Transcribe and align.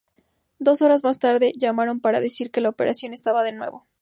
Dos 0.57 0.81
horas 0.81 1.03
más 1.03 1.19
tarde 1.19 1.53
llamaron 1.55 1.99
para 1.99 2.19
decir 2.19 2.49
que 2.49 2.59
la 2.59 2.69
operación 2.69 3.13
estaba 3.13 3.43
de 3.43 3.51
nuevo. 3.53 3.85